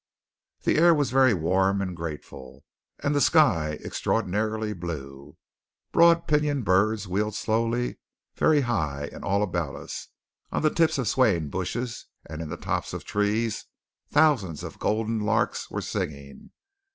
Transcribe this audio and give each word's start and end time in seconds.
The 0.63 0.79
air 0.79 0.95
was 0.95 1.11
very 1.11 1.35
warm 1.35 1.79
and 1.79 1.95
grateful, 1.95 2.65
and 3.03 3.13
the 3.13 3.21
sky 3.21 3.73
extraordinarily 3.85 4.73
blue. 4.73 5.37
Broad 5.91 6.27
pinioned 6.27 6.65
birds 6.65 7.07
wheeled 7.07 7.35
slowly, 7.35 7.99
very 8.33 8.61
high; 8.61 9.11
and 9.13 9.23
all 9.23 9.43
about 9.43 9.75
us, 9.75 10.07
on 10.51 10.63
the 10.63 10.71
tips 10.73 10.97
of 10.97 11.07
swaying 11.07 11.51
bushes 11.51 12.07
and 12.25 12.41
in 12.41 12.49
the 12.49 12.57
tops 12.57 12.93
of 12.93 13.03
trees, 13.05 13.67
thousands 14.09 14.63
of 14.63 14.79
golden 14.79 15.19
larks 15.19 15.69
were 15.69 15.81
singing. 15.81 16.49